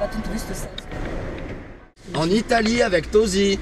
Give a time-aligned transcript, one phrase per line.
[0.00, 0.68] pas tout touriste ça.
[2.18, 3.58] En Italie avec Tosi.